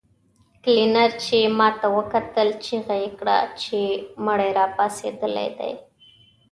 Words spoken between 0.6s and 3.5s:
کلينر چې ماته وکتل چيغه يې کړه